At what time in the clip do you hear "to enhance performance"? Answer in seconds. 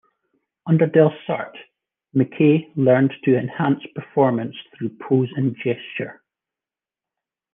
3.23-4.55